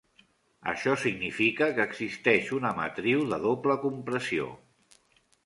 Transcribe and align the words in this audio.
Això 0.69 0.95
significa 1.01 1.67
que 1.79 1.85
existeix 1.89 2.49
una 2.61 2.73
matriu 2.81 3.23
de 3.35 3.41
doble 3.45 3.77
compressió. 3.87 4.51